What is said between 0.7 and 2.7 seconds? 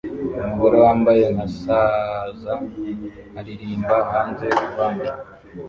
wambaye nka saza